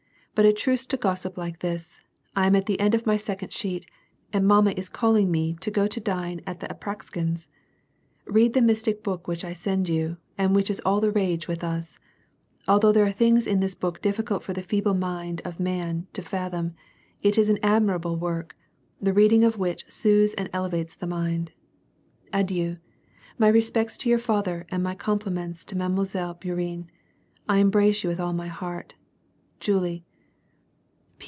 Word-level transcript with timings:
"But 0.41 0.45
a 0.45 0.53
truce 0.53 0.85
to 0.87 0.97
gossip 0.97 1.37
like 1.37 1.59
this. 1.59 1.99
I 2.35 2.47
am 2.47 2.55
at 2.55 2.65
the 2.65 2.79
end 2.79 2.95
of 2.95 3.05
my 3.05 3.17
second 3.17 3.51
sheet, 3.51 3.85
and 4.33 4.47
mamma 4.47 4.71
is 4.71 4.89
calling 4.89 5.29
me 5.29 5.57
to 5.59 5.69
go 5.69 5.87
to 5.87 5.99
dine 5.99 6.39
at 6.47 6.61
the 6.61 6.67
Apraksins. 6.73 7.47
Read 8.25 8.53
the 8.53 8.61
mystic 8.61 9.03
book 9.03 9.27
which 9.27 9.43
I 9.43 9.51
send 9.53 9.87
you, 9.89 10.17
and 10.39 10.55
which 10.55 10.71
is 10.71 10.81
all 10.83 10.99
the 11.01 11.11
rage 11.11 11.47
with 11.49 11.63
us. 11.65 11.99
Although 12.67 12.93
there 12.93 13.05
are 13.05 13.11
things 13.11 13.45
in 13.45 13.59
this 13.59 13.75
book 13.75 14.01
difficult 14.01 14.41
for 14.41 14.53
the 14.53 14.63
feeble 14.63 14.93
mind 14.95 15.41
of 15.43 15.59
man 15.59 16.07
to 16.13 16.23
fathom, 16.23 16.75
it 17.21 17.37
is 17.37 17.49
an 17.49 17.57
admira 17.57 17.99
ble 18.01 18.15
work, 18.15 18.55
the 19.01 19.13
reading 19.13 19.43
of 19.43 19.59
which 19.59 19.85
soothes 19.89 20.33
and 20.35 20.49
elevates 20.53 20.95
the 20.95 21.07
mind. 21.07 21.51
Adieu. 22.33 22.77
My 23.37 23.49
respects 23.49 23.97
to 23.97 24.09
your 24.09 24.17
father, 24.17 24.65
and 24.71 24.81
my 24.81 24.95
compliments 24.95 25.63
to 25.65 25.75
Mile. 25.77 25.89
Bourienne. 26.41 26.87
I 27.49 27.59
embrace 27.59 28.03
you 28.03 28.09
with 28.09 28.21
all 28.21 28.33
my 28.33 28.47
heart. 28.47 28.95
"Julie. 29.59 30.03